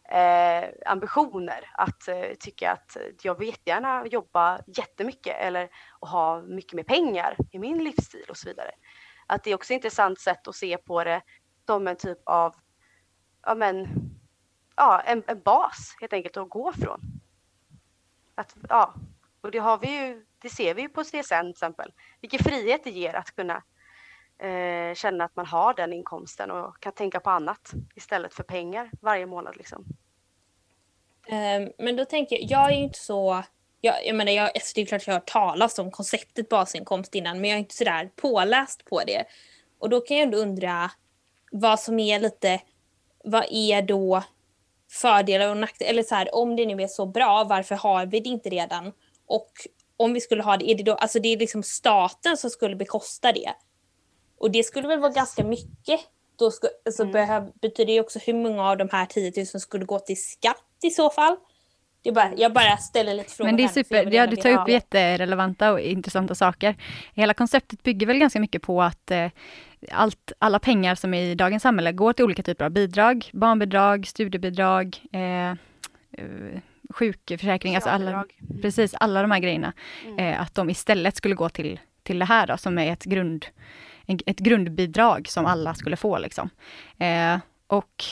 [0.10, 5.70] eh, ambitioner att eh, tycka att jag vill jättegärna jobba jättemycket eller
[6.02, 8.72] ha mycket mer pengar i min livsstil och så vidare.
[9.32, 11.22] Att det är också ett intressant sätt att se på det
[11.66, 12.56] som en typ av
[13.46, 13.88] ja, men,
[14.76, 17.02] ja, en, en bas helt enkelt att gå från.
[18.36, 18.94] Att, ja,
[19.42, 21.94] och det, har vi ju, det ser vi ju på CSN till exempel.
[22.22, 23.64] Vilken frihet det ger att kunna
[24.38, 28.92] eh, känna att man har den inkomsten och kan tänka på annat istället för pengar
[29.02, 29.58] varje månad.
[29.58, 29.86] Liksom.
[31.28, 33.44] Ehm, men då tänker jag, jag är ju inte så
[33.82, 37.16] jag, jag menar, jag, alltså det är klart jag har hört talas om konceptet basinkomst
[37.16, 39.26] innan men jag är inte sådär påläst på det.
[39.80, 40.92] Och då kan jag ändå undra
[41.52, 42.62] vad som är lite,
[43.24, 44.24] vad är då
[44.92, 45.90] fördelar och nackdelar?
[45.90, 48.92] Eller så här, om det nu är så bra, varför har vi det inte redan?
[49.26, 49.52] Och
[49.98, 52.76] om vi skulle ha det, är det då, alltså det är liksom staten som skulle
[52.76, 53.54] bekosta det?
[54.38, 56.00] Och det skulle väl vara ganska mycket.
[56.36, 57.14] Då skulle, alltså mm.
[57.14, 60.66] behöv, betyder det också hur många av de här 10 000 skulle gå till skatt
[60.84, 61.38] i så fall.
[62.04, 63.50] Det bara, jag bara ställer lite frågor.
[63.50, 66.76] Men det är super, ja, du tar upp jätterelevanta och intressanta saker.
[67.14, 69.28] Hela konceptet bygger väl ganska mycket på att eh,
[69.92, 74.08] allt, alla pengar som är i dagens samhälle går till olika typer av bidrag, barnbidrag,
[74.08, 75.56] studiebidrag, eh, eh
[76.94, 78.26] sjukförsäkring, alltså alla,
[78.62, 79.74] precis alla de här grejerna.
[80.06, 80.20] Mm.
[80.20, 83.46] Eh, att de istället skulle gå till, till det här då, som är ett grund
[84.26, 86.18] ett grundbidrag som alla skulle få.
[86.18, 86.50] Liksom.
[86.98, 88.04] Eh, och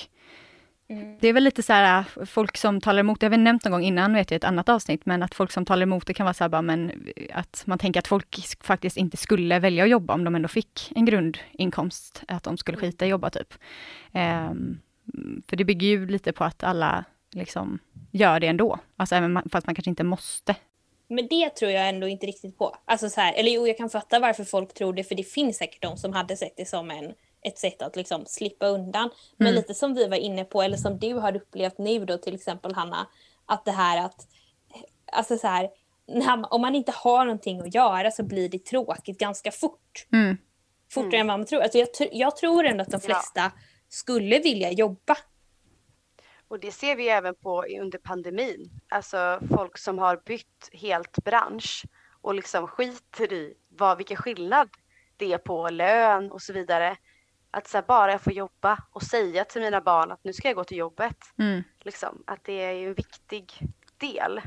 [0.90, 1.18] Mm.
[1.20, 3.66] Det är väl lite så här, äh, folk som talar emot, det har vi nämnt
[3.66, 6.14] någon gång innan, vet jag, ett annat avsnitt, men att folk som talar emot det
[6.14, 9.60] kan vara så här bara, men äh, att man tänker att folk faktiskt inte skulle
[9.60, 13.12] välja att jobba om de ändå fick en grundinkomst, att de skulle skita i att
[13.12, 13.54] jobba typ.
[14.12, 14.80] Um,
[15.48, 17.80] för det bygger ju lite på att alla liksom
[18.12, 20.56] gör det ändå, alltså även fast man kanske inte måste.
[21.08, 22.76] Men det tror jag ändå inte riktigt på.
[22.86, 25.58] Alltså så här, eller jo, jag kan fatta varför folk tror det, för det finns
[25.58, 29.10] säkert de som hade sett det som en ett sätt att liksom slippa undan.
[29.38, 29.56] Men mm.
[29.56, 32.74] lite som vi var inne på, eller som du har upplevt nu då till exempel
[32.74, 33.08] Hanna,
[33.46, 34.28] att det här att,
[35.12, 35.70] alltså så här,
[36.08, 40.08] när, om man inte har någonting att göra så blir det tråkigt ganska fort.
[40.14, 40.38] Mm.
[40.92, 41.22] Fortare mm.
[41.22, 41.62] än vad man tror.
[41.62, 43.52] Alltså jag, jag tror ändå att de flesta ja.
[43.90, 45.18] skulle vilja jobba.
[46.48, 48.70] Och det ser vi även på under pandemin.
[48.90, 51.86] Alltså folk som har bytt helt bransch
[52.22, 54.70] och liksom skiter i vad, vilken skillnad
[55.18, 56.98] det är på lön och så vidare.
[57.52, 60.48] Att så här, bara jag får jobba och säga till mina barn att nu ska
[60.48, 61.18] jag gå till jobbet.
[61.38, 61.64] Mm.
[61.80, 63.54] Liksom, att det är en viktig
[63.98, 64.42] del.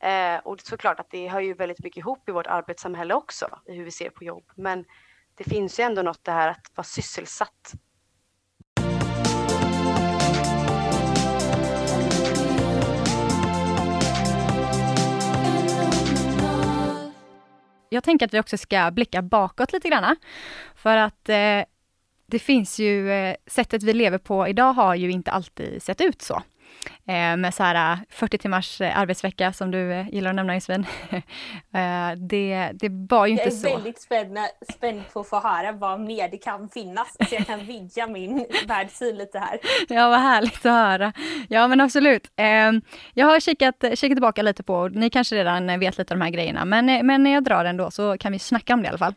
[0.00, 3.74] Eh, och såklart att det hör ju väldigt mycket ihop i vårt arbetssamhälle också, i
[3.74, 4.44] hur vi ser på jobb.
[4.54, 4.84] Men
[5.34, 7.72] det finns ju ändå något det här att vara sysselsatt.
[17.90, 20.16] Jag tänker att vi också ska blicka bakåt lite grann.
[20.74, 21.62] För att eh,
[22.30, 26.22] det finns ju, eh, sättet vi lever på idag har ju inte alltid sett ut
[26.22, 26.42] så.
[27.06, 30.86] Eh, med så här 40 eh, timmars arbetsvecka som du gillar att nämna Josefin.
[32.16, 33.66] det, det var ju inte så.
[33.66, 34.38] Jag är väldigt spänd,
[34.72, 38.46] spänd på att få höra vad mer det kan finnas så jag kan vidga min
[38.66, 39.58] världssyn lite här.
[39.88, 41.12] Ja vad härligt att höra.
[41.48, 42.30] Ja men absolut.
[43.14, 46.30] Jag har kikat, kikat tillbaka lite på, ni kanske redan vet lite av de här
[46.30, 48.88] grejerna, men, men när jag drar den då så kan vi snacka om det i
[48.88, 49.14] alla fall.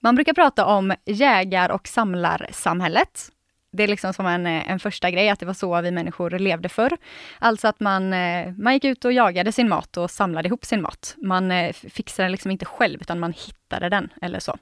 [0.00, 3.30] Man brukar prata om jägar och samlarsamhället.
[3.72, 6.30] Det är liksom som en, eh, en första grej, att det var så vi människor
[6.30, 6.96] levde förr.
[7.38, 10.82] Alltså att man, eh, man gick ut och jagade sin mat och samlade ihop sin
[10.82, 11.14] mat.
[11.16, 14.56] Man eh, fixade den liksom inte själv, utan man hittade den eller så.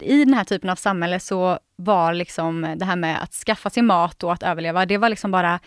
[0.00, 3.86] I den här typen av samhälle så var liksom det här med att skaffa sin
[3.86, 5.60] mat och att överleva, det var liksom bara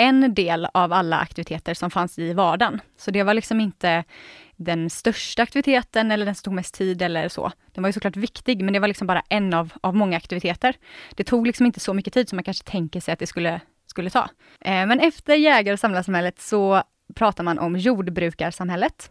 [0.00, 2.80] en del av alla aktiviteter som fanns i vardagen.
[2.96, 4.04] Så det var liksom inte
[4.56, 7.52] den största aktiviteten eller den som tog mest tid eller så.
[7.72, 10.74] Den var ju såklart viktig, men det var liksom bara en av, av många aktiviteter.
[11.14, 13.60] Det tog liksom inte så mycket tid som man kanske tänker sig att det skulle,
[13.86, 14.28] skulle ta.
[14.60, 16.82] Eh, men efter jägar och samlarsamhället så
[17.14, 19.10] pratar man om jordbrukarsamhället.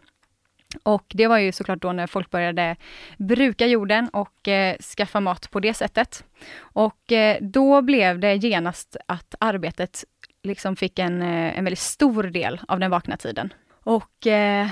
[0.82, 2.76] Och det var ju såklart då när folk började
[3.18, 6.24] bruka jorden och eh, skaffa mat på det sättet.
[6.58, 10.04] Och eh, då blev det genast att arbetet
[10.42, 13.52] liksom fick en, eh, en väldigt stor del av den vakna tiden.
[13.84, 14.68] Och eh,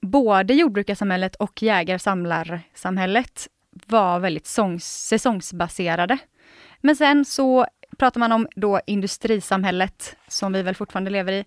[0.00, 3.48] både jordbrukarsamhället och jägar-samlarsamhället
[3.86, 6.18] var väldigt sångs, säsongsbaserade.
[6.80, 7.66] Men sen så
[7.98, 11.44] pratar man om då industrisamhället, som vi väl fortfarande lever i.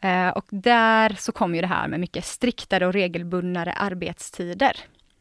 [0.00, 4.76] Eh, och där så kom ju det här med mycket striktare och regelbundnare arbetstider.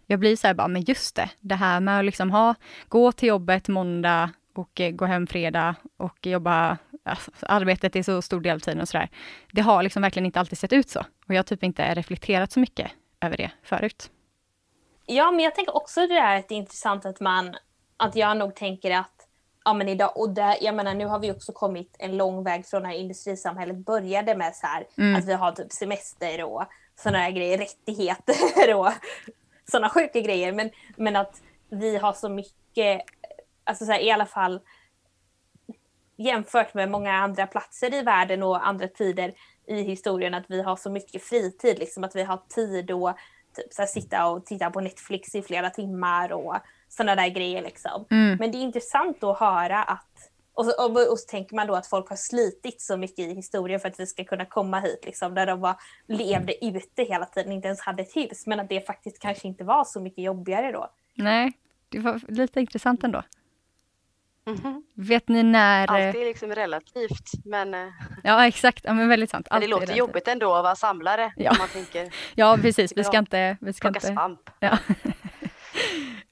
[0.08, 2.56] Jag blir så här bara, men just det, det här med att liksom ha,
[2.88, 8.22] gå till jobbet måndag och eh, gå hem fredag och jobba alltså, arbetet är så
[8.22, 9.10] stor del av tiden och sådär.
[9.52, 11.00] Det har liksom verkligen inte alltid sett ut så.
[11.00, 14.12] Och jag har typ inte reflekterat så mycket över det förut.
[15.06, 17.56] Ja, men jag tänker också det där att det är intressant att man,
[17.98, 19.28] att jag nog tänker att,
[19.66, 22.66] ja men idag, och där, jag menar nu har vi också kommit en lång väg
[22.66, 25.16] från när industrisamhället började med så här, mm.
[25.16, 26.64] att vi har typ semester och
[26.96, 28.92] sådana här grejer, rättigheter och
[29.72, 30.54] sådana sjuka grejer.
[30.54, 33.02] Men, men att vi har så mycket,
[33.64, 34.60] alltså så här, i alla fall
[36.16, 39.34] jämfört med många andra platser i världen och andra tider
[39.68, 43.18] i historien att vi har så mycket fritid, liksom att vi har tid att
[43.56, 46.56] typ, så sitta och titta på Netflix i flera timmar och
[46.90, 47.62] sådana där grejer.
[47.62, 48.06] Liksom.
[48.12, 48.38] Mm.
[48.40, 51.76] Men det är intressant att höra att och så, och, och så tänker man då
[51.76, 55.06] att folk har slitit så mycket i historien för att vi ska kunna komma hit,
[55.06, 55.76] liksom, där de var,
[56.08, 59.64] levde ute hela tiden, inte ens hade ett hus, men att det faktiskt kanske inte
[59.64, 60.90] var så mycket jobbigare då.
[61.14, 61.54] Nej,
[61.90, 63.24] det var lite intressant ändå.
[64.46, 64.84] Mm-hmm.
[64.94, 65.88] Vet ni när...
[65.88, 67.74] Allt är liksom relativt, men...
[67.74, 67.88] Eh,
[68.24, 68.86] ja, exakt.
[68.86, 69.48] Ja, men väldigt sant.
[69.52, 71.34] Men det låter jobbigt ändå att vara samlare.
[71.36, 72.94] Ja, man tänker, ja precis.
[72.96, 73.58] Vi ska inte...
[73.62, 74.00] Vi ska inte...
[74.00, 74.50] svamp.
[74.60, 74.78] Ja.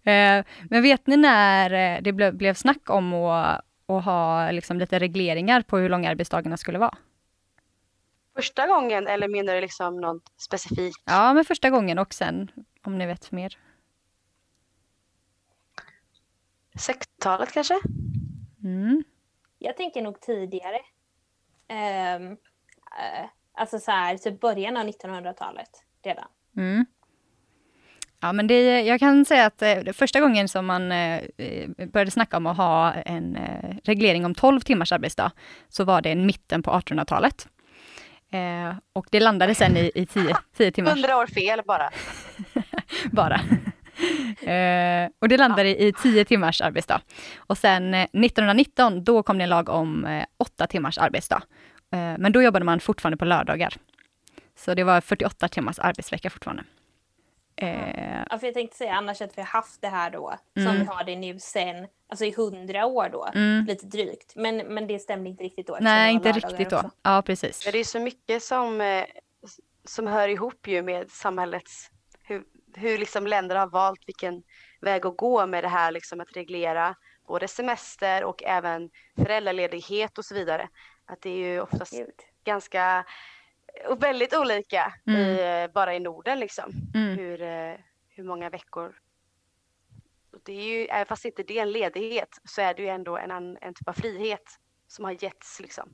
[0.04, 4.80] Eh, men vet ni när eh, det blev, blev snack om att, att ha liksom
[4.80, 6.97] lite regleringar på hur långa arbetsdagarna skulle vara?
[8.36, 11.04] Första gången eller menar du liksom något specifikt?
[11.06, 12.52] Ja, men första gången och sen
[12.84, 13.58] om ni vet mer.
[16.73, 17.79] 60-talet kanske?
[18.63, 19.03] Mm.
[19.60, 20.79] Jag tänker nog tidigare.
[21.69, 25.69] Um, uh, alltså så här, typ början av 1900-talet
[26.03, 26.27] redan.
[26.57, 26.86] Mm.
[28.23, 31.21] Ja, men det, jag kan säga att eh, första gången som man eh,
[31.93, 35.31] började snacka om att ha en eh, reglering om 12 timmars arbetsdag,
[35.69, 37.47] så var det mitten på 1800-talet.
[38.31, 40.93] Eh, och det landade sen i, i 10, 10 timmars...
[40.93, 41.89] 100 år fel bara.
[43.12, 43.41] bara.
[44.41, 45.75] eh, och det landade ja.
[45.75, 47.01] i 10 timmars arbetsdag.
[47.37, 51.43] Och sen 1919, eh, då kom det en lag om eh, 8 timmars arbetsdag.
[51.91, 53.73] Eh, men då jobbade man fortfarande på lördagar.
[54.55, 56.63] Så det var 48 timmars arbetsvecka fortfarande.
[57.55, 60.69] Eh, ja, för jag tänkte säga annars att vi har haft det här då, mm.
[60.69, 63.65] som vi har det nu sen, alltså i hundra år då, mm.
[63.65, 64.35] lite drygt.
[64.35, 65.77] Men, men det stämde inte riktigt då.
[65.81, 66.75] Nej, inte riktigt då.
[66.75, 66.91] Också.
[67.03, 67.69] Ja, precis.
[67.71, 69.05] Det är så mycket som, eh,
[69.85, 71.91] som hör ihop ju med samhällets,
[72.73, 74.43] hur, liksom länder har valt vilken
[74.81, 76.95] väg att gå med det här liksom att reglera
[77.27, 80.69] både semester och även föräldraledighet och så vidare.
[81.05, 82.15] Att det är ju oftast Gud.
[82.43, 83.05] ganska
[83.89, 85.21] och väldigt olika mm.
[85.21, 86.71] i, bara i Norden liksom.
[86.95, 87.17] Mm.
[87.17, 87.75] Hur, eh,
[88.10, 88.95] hur många veckor.
[90.43, 93.17] Det är ju, även fast inte det är en ledighet så är det ju ändå
[93.17, 93.31] en,
[93.62, 95.89] en typ av frihet som har getts liksom.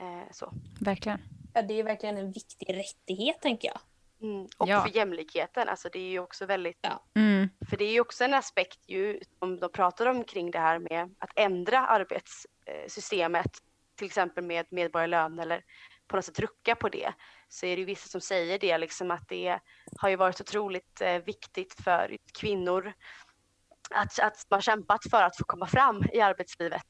[0.00, 0.52] Eh, så.
[0.80, 1.20] Verkligen.
[1.54, 3.80] Ja, det är verkligen en viktig rättighet tänker jag.
[4.22, 4.46] Mm.
[4.58, 4.82] Och ja.
[4.82, 7.04] för jämlikheten, alltså det är ju också väldigt, ja.
[7.14, 7.48] mm.
[7.70, 10.78] för det är ju också en aspekt ju, om de pratar om kring det här
[10.78, 13.50] med att ändra arbetssystemet,
[13.96, 15.64] till exempel med medborgarlön eller
[16.08, 17.12] på något sätt rucka på det
[17.48, 19.58] så är det ju vissa som säger det liksom att det
[19.98, 22.92] har ju varit otroligt eh, viktigt för kvinnor
[23.90, 26.86] att, att man kämpat för att få komma fram i arbetslivet.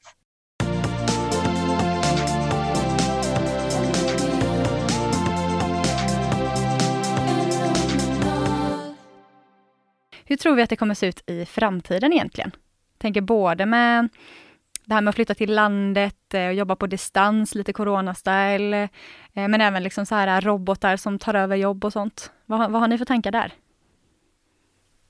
[10.31, 12.51] Hur tror vi att det kommer se ut i framtiden egentligen?
[12.97, 14.09] tänker både med
[14.85, 18.83] det här med att flytta till landet eh, och jobba på distans, lite corona-style.
[19.33, 22.31] Eh, men även liksom så här robotar som tar över jobb och sånt.
[22.45, 23.53] Vad, vad har ni för tankar där?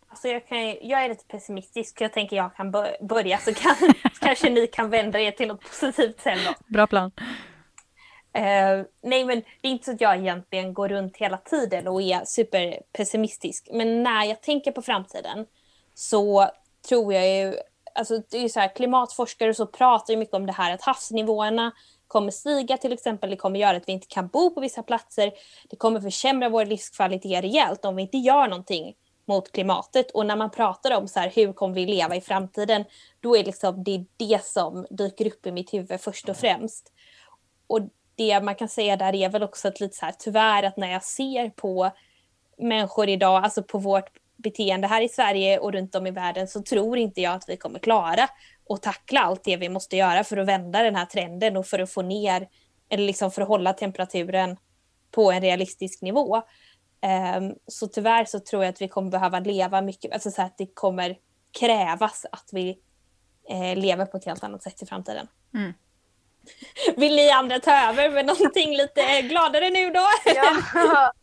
[0.09, 3.75] Alltså jag, kan, jag är lite pessimistisk, jag tänker jag kan börja så, kan,
[4.19, 6.53] kanske ni kan vända er till något positivt sen då.
[6.67, 7.11] Bra plan.
[8.37, 12.01] Uh, nej men det är inte så att jag egentligen går runt hela tiden och
[12.01, 13.69] är superpessimistisk.
[13.73, 15.45] Men när jag tänker på framtiden
[15.93, 16.49] så
[16.87, 17.55] tror jag ju
[17.95, 21.71] alltså det är så här, klimatforskare så pratar ju mycket om det här att havsnivåerna
[22.07, 23.29] kommer stiga till exempel.
[23.29, 25.31] Det kommer göra att vi inte kan bo på vissa platser.
[25.69, 30.11] Det kommer försämra vår livskvalitet rejält om vi inte gör någonting mot klimatet.
[30.11, 32.85] Och när man pratar om så här, hur kommer vi leva i framtiden,
[33.19, 36.91] då är liksom, det det som dyker upp i mitt huvud först och främst.
[37.67, 37.79] Och
[38.15, 40.91] det man kan säga där är väl också att lite så här, tyvärr att när
[40.91, 41.91] jag ser på
[42.57, 46.61] människor idag, alltså på vårt beteende här i Sverige och runt om i världen så
[46.61, 48.27] tror inte jag att vi kommer klara
[48.69, 51.79] att tackla allt det vi måste göra för att vända den här trenden och för
[51.79, 52.49] att få ner,
[52.89, 54.57] eller liksom för att hålla temperaturen
[55.11, 56.41] på en realistisk nivå.
[57.37, 60.57] Um, så tyvärr så tror jag att vi kommer behöva leva mycket, alltså så att
[60.57, 61.17] det kommer
[61.59, 62.79] krävas att vi
[63.49, 65.27] eh, lever på ett helt annat sätt i framtiden.
[65.53, 65.73] Mm.
[66.97, 70.07] Vill ni andra ta över med någonting lite gladare nu då?
[70.25, 71.13] Ja,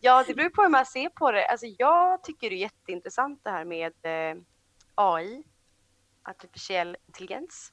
[0.00, 1.46] ja det beror på hur man ser på det.
[1.46, 4.36] Alltså jag tycker det är jätteintressant det här med eh,
[4.94, 5.44] AI,
[6.22, 7.72] artificiell intelligens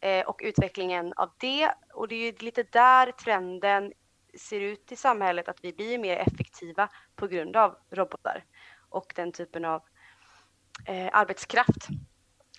[0.00, 1.70] eh, och utvecklingen av det.
[1.94, 3.92] Och det är ju lite där trenden
[4.38, 8.44] ser ut i samhället, att vi blir mer effektiva på grund av robotar
[8.88, 9.82] och den typen av
[10.86, 11.88] eh, arbetskraft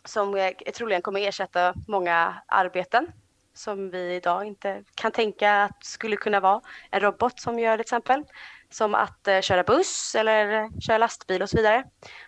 [0.06, 3.12] som eh, troligen kommer ersätta många arbeten
[3.58, 7.82] som vi idag inte kan tänka att skulle kunna vara en robot som gör till
[7.82, 8.24] exempel.
[8.70, 11.84] Som att eh, köra buss eller köra lastbil och så vidare.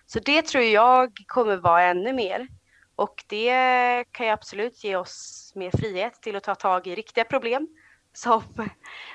[0.06, 2.48] Så det tror jag kommer vara ännu mer.
[2.96, 7.24] Och det kan ju absolut ge oss mer frihet till att ta tag i riktiga
[7.24, 7.68] problem.
[8.14, 8.44] Som,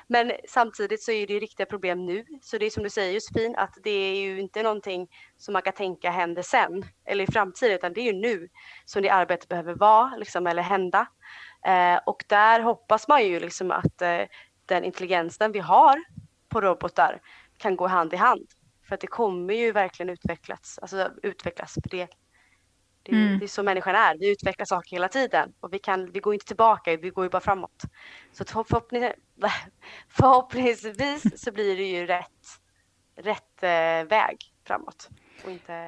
[0.06, 2.24] men samtidigt så är det riktiga problem nu.
[2.42, 5.62] Så det är som du säger Josefin, att det är ju inte någonting som man
[5.62, 8.48] kan tänka händer sen eller i framtiden, utan det är ju nu
[8.84, 11.06] som det arbetet behöver vara liksom, eller hända.
[11.64, 14.20] Eh, och där hoppas man ju liksom att eh,
[14.66, 16.04] den intelligensen vi har
[16.48, 17.20] på robotar
[17.58, 18.46] kan gå hand i hand.
[18.88, 21.74] För att det kommer ju verkligen utvecklas, alltså utvecklas.
[21.74, 22.08] För det,
[23.02, 23.38] det, mm.
[23.38, 26.34] det är så människan är, vi utvecklar saker hela tiden och vi, kan, vi går
[26.34, 27.82] inte tillbaka, vi går ju bara framåt.
[28.32, 29.14] Så förhoppningsvis,
[30.08, 32.60] förhoppningsvis så blir det ju rätt,
[33.16, 35.08] rätt eh, väg framåt.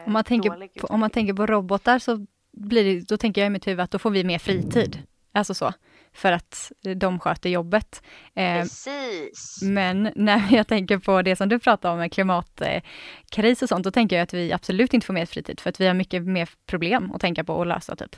[0.07, 3.47] om, man tänker på, om man tänker på robotar så blir det, då tänker jag
[3.47, 5.03] i mitt huvud att då får vi mer fritid.
[5.37, 5.73] Alltså så,
[6.13, 8.03] för att de sköter jobbet.
[8.35, 9.63] Eh, Precis.
[9.63, 13.91] Men när jag tänker på det som du pratar om med klimatkris och sånt, då
[13.91, 16.49] tänker jag att vi absolut inte får mer fritid, för att vi har mycket mer
[16.67, 18.17] problem att tänka på och lösa typ.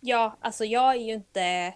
[0.00, 1.74] Ja, alltså jag är ju inte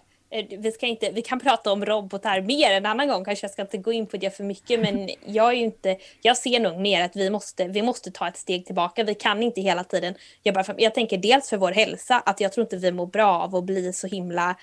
[0.49, 3.61] vi, ska inte, vi kan prata om robotar mer en annan gång, kanske jag ska
[3.61, 7.01] inte gå in på det för mycket, men jag, är inte, jag ser nog mer
[7.01, 9.03] att vi måste, vi måste ta ett steg tillbaka.
[9.03, 12.53] Vi kan inte hela tiden jobba för, jag tänker dels för vår hälsa, att jag
[12.53, 14.55] tror inte vi mår bra av att bli så himla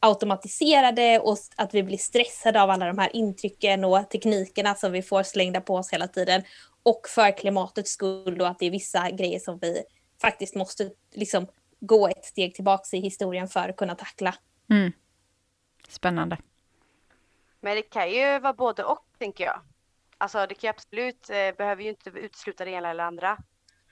[0.00, 5.02] automatiserade och att vi blir stressade av alla de här intrycken och teknikerna som vi
[5.02, 6.42] får slängda på oss hela tiden.
[6.82, 9.82] Och för klimatets skull och att det är vissa grejer som vi
[10.20, 11.46] faktiskt måste liksom
[11.80, 14.34] gå ett steg tillbaka i historien för att kunna tackla.
[14.70, 14.92] Mm.
[15.88, 16.38] Spännande.
[17.60, 19.60] Men det kan ju vara både och, tänker jag.
[20.18, 23.38] Alltså det kan absolut, eh, behöver ju inte utesluta det ena eller andra.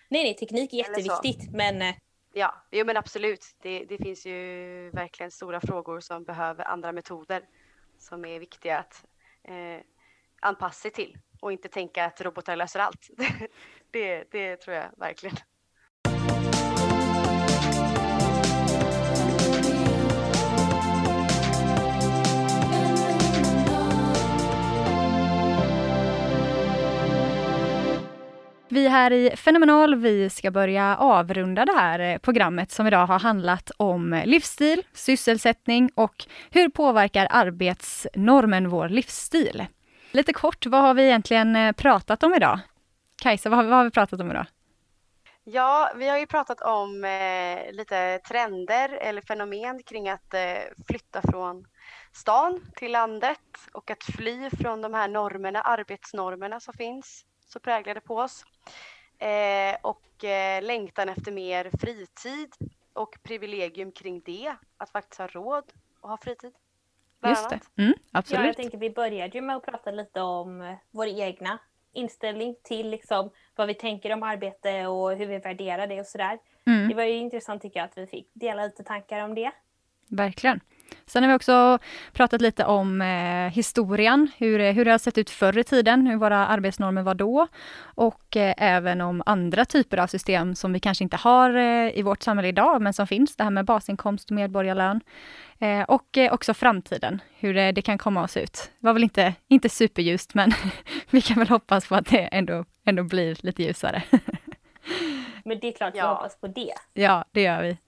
[0.09, 1.83] Nej, nej, teknik är jätteviktigt, men...
[1.83, 1.95] Eh,
[2.33, 3.57] ja, jo men absolut.
[3.63, 7.43] Det, det finns ju verkligen stora frågor som behöver andra metoder
[7.99, 9.05] som är viktiga att
[9.43, 9.81] eh,
[10.41, 13.11] anpassa sig till och inte tänka att robotar löser allt.
[13.91, 15.37] det, det tror jag verkligen.
[28.77, 33.19] Vi här i Fenomenal, vi ska börja avrunda det här eh, programmet som idag har
[33.19, 39.67] handlat om livsstil, sysselsättning och hur påverkar arbetsnormen vår livsstil?
[40.11, 42.59] Lite kort, vad har vi egentligen eh, pratat om idag?
[43.23, 44.47] Kajsa, vad har, vad har vi pratat om idag?
[45.45, 50.41] Ja, vi har ju pratat om eh, lite trender eller fenomen kring att eh,
[50.87, 51.65] flytta från
[52.13, 53.41] stan till landet
[53.73, 57.25] och att fly från de här normerna, arbetsnormerna som finns
[57.57, 58.45] så präglade på oss.
[59.19, 62.55] Eh, och eh, längtan efter mer fritid
[62.93, 65.65] och privilegium kring det, att faktiskt ha råd
[66.01, 66.53] att ha fritid.
[67.27, 68.41] Just det, mm, absolut.
[68.41, 71.59] Ja, jag tänker vi började ju med att prata lite om eh, vår egna
[71.93, 76.39] inställning till liksom vad vi tänker om arbete och hur vi värderar det och sådär.
[76.67, 76.89] Mm.
[76.89, 79.53] Det var ju intressant tycker jag att vi fick dela lite tankar om det.
[80.09, 80.61] Verkligen.
[81.09, 81.79] Sen har vi också
[82.13, 86.17] pratat lite om eh, historien, hur, hur det har sett ut förr i tiden, hur
[86.17, 87.47] våra arbetsnormer var då.
[87.83, 92.03] Och eh, även om andra typer av system som vi kanske inte har eh, i
[92.03, 93.37] vårt samhälle idag, men som finns.
[93.37, 95.01] Det här med basinkomst och medborgarlön.
[95.59, 98.71] Eh, och eh, också framtiden, hur det, det, kan komma att se ut.
[98.81, 100.53] Det var väl inte, inte superljust, men
[101.11, 104.03] vi kan väl hoppas på att det ändå, ändå blir lite ljusare.
[105.45, 106.15] Men det är klart vi ja.
[106.15, 106.75] hoppas på det.
[106.93, 107.79] Ja, det gör vi.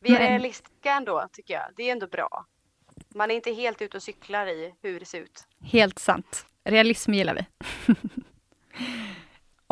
[0.00, 0.28] Vi är Men...
[0.28, 1.62] realistiska ändå, tycker jag.
[1.76, 2.46] Det är ändå bra.
[3.14, 5.44] Man är inte helt ute och cyklar i hur det ser ut.
[5.62, 6.46] Helt sant.
[6.64, 7.46] Realism gillar vi.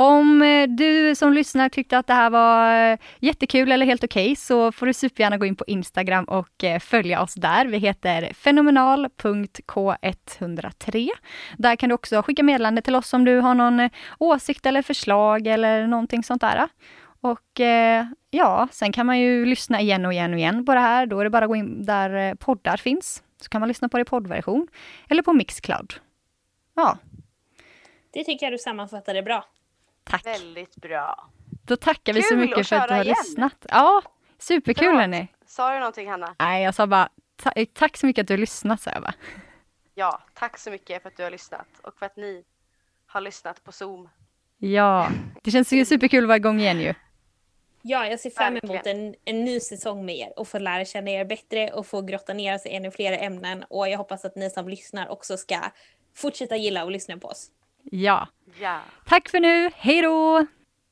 [0.01, 4.25] Om eh, du som lyssnar tyckte att det här var eh, jättekul eller helt okej
[4.25, 7.67] okay, så får du supergärna gå in på Instagram och eh, följa oss där.
[7.67, 11.09] Vi heter fenomenal.k103.
[11.57, 15.47] Där kan du också skicka meddelande till oss om du har någon åsikt eller förslag
[15.47, 16.69] eller någonting sånt där.
[17.21, 17.61] Och
[18.31, 21.07] ja, sen kan man ju lyssna igen och igen och igen på det här.
[21.07, 23.23] Då är det bara att gå in där poddar finns.
[23.41, 24.69] Så kan man lyssna på det i poddversion
[25.09, 25.95] eller på Mixcloud.
[26.75, 26.99] Ja.
[28.11, 29.45] Det tycker jag du sammanfattade bra.
[30.05, 30.27] Tack.
[30.27, 31.31] Väldigt bra.
[31.65, 33.17] Då tackar vi så mycket för att du har igen.
[33.19, 33.67] lyssnat.
[33.69, 34.03] Ja,
[34.39, 35.29] superkul hörni.
[35.47, 36.35] Sa du någonting Hanna?
[36.39, 39.15] Nej, jag sa bara ta tack så mycket att du har lyssnat, sa jag bara.
[39.95, 42.45] Ja, tack så mycket för att du har lyssnat och för att ni
[43.07, 44.09] har lyssnat på Zoom.
[44.59, 45.09] Ja,
[45.43, 46.95] det känns ju superkul att vara igång igen ju.
[47.83, 51.11] Ja, jag ser fram emot en, en ny säsong med er och få lära känna
[51.11, 53.65] er bättre och få grotta ner sig i ännu fler ämnen.
[53.69, 55.61] Och jag hoppas att ni som lyssnar också ska
[56.15, 57.51] fortsätta gilla och lyssna på oss.
[57.83, 58.29] Ja.
[58.61, 58.81] ja.
[59.07, 59.71] Tack för nu.
[59.75, 60.47] Hej då!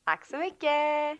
[0.05, 1.19] Tack så mycket!